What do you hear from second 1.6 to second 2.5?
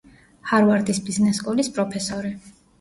პროფესორი.